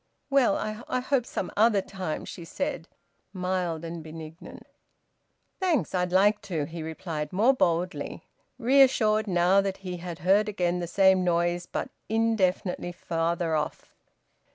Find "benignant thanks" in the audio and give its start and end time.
4.03-5.93